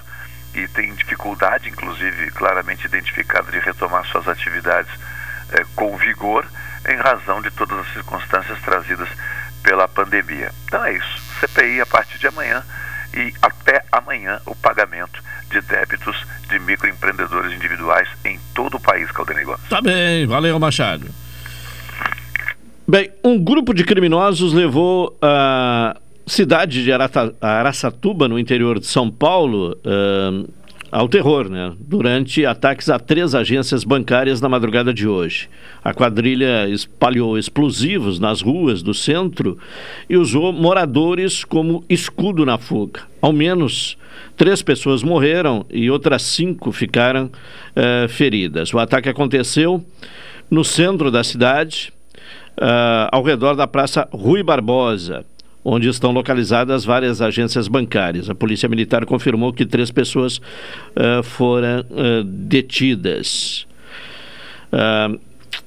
[0.55, 4.93] e tem dificuldade, inclusive claramente identificada, de retomar suas atividades
[5.51, 6.47] é, com vigor
[6.89, 9.09] em razão de todas as circunstâncias trazidas
[9.63, 10.53] pela pandemia.
[10.67, 11.23] Então é isso.
[11.41, 12.63] CPI a partir de amanhã
[13.13, 15.23] e até amanhã o pagamento
[15.55, 16.17] de débitos
[16.49, 19.63] de microempreendedores individuais em todo o país, Caldenei Gomes.
[19.69, 21.07] Tá bem, valeu Machado.
[22.87, 25.97] Bem, um grupo de criminosos levou a
[26.27, 30.53] cidade de Arata, Araçatuba, no interior de São Paulo, uh,
[30.91, 31.73] ao terror, né?
[31.79, 35.49] Durante ataques a três agências bancárias na madrugada de hoje.
[35.83, 39.57] A quadrilha espalhou explosivos nas ruas do centro
[40.11, 43.03] e usou moradores como escudo na fuga.
[43.21, 43.97] Ao menos
[44.37, 48.73] três pessoas morreram e outras cinco ficaram uh, feridas.
[48.73, 49.85] O ataque aconteceu
[50.51, 51.93] no centro da cidade,
[52.59, 55.25] uh, ao redor da Praça Rui Barbosa
[55.65, 58.29] onde estão localizadas várias agências bancárias.
[58.29, 63.67] A Polícia Militar confirmou que três pessoas uh, foram uh, detidas.
[64.71, 65.19] Uh,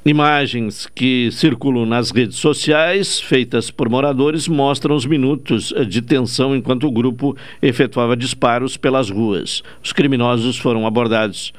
[0.05, 6.87] imagens que circulam nas redes sociais, feitas por moradores, mostram os minutos de tensão enquanto
[6.87, 9.63] o grupo efetuava disparos pelas ruas.
[9.83, 11.53] Os criminosos foram abordados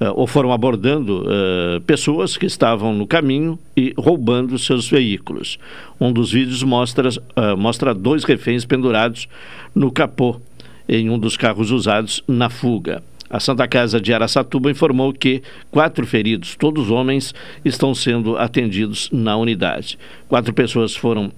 [0.00, 5.58] uh, ou foram abordando uh, pessoas que estavam no caminho e roubando seus veículos.
[6.00, 9.28] Um dos vídeos mostra, uh, mostra dois reféns pendurados
[9.74, 10.40] no capô
[10.88, 13.02] em um dos carros usados na fuga.
[13.32, 19.36] A Santa Casa de Araçatuba informou que quatro feridos, todos homens, estão sendo atendidos na
[19.36, 19.98] unidade.
[20.28, 21.32] Quatro pessoas foram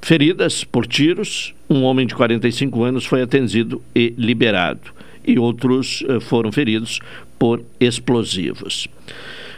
[0.00, 1.54] feridas por tiros.
[1.70, 4.92] Um homem de 45 anos foi atendido e liberado
[5.24, 7.00] e outros uh, foram feridos
[7.38, 8.88] por explosivos.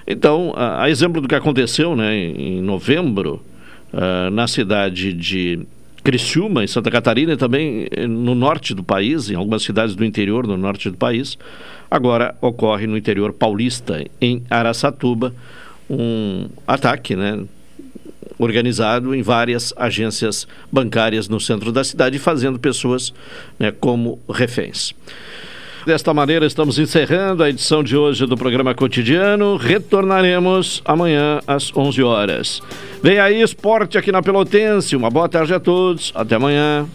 [0.06, 3.42] Então, a, a, exemplo do que aconteceu né, em, em novembro,
[3.92, 5.60] uh, na cidade de
[6.04, 10.04] Criciúma, em Santa Catarina, e também eh, no norte do país, em algumas cidades do
[10.04, 11.38] interior no norte do país,
[11.90, 15.34] agora ocorre no interior paulista, em Araçatuba,
[15.88, 17.42] um ataque, né,
[18.38, 23.14] organizado em várias agências bancárias no centro da cidade, fazendo pessoas
[23.58, 24.94] né, como reféns.
[25.86, 29.56] Desta maneira, estamos encerrando a edição de hoje do programa cotidiano.
[29.56, 32.62] Retornaremos amanhã às 11 horas.
[33.02, 34.96] Vem aí, esporte aqui na Pelotense.
[34.96, 36.10] Uma boa tarde a todos.
[36.14, 36.86] Até amanhã.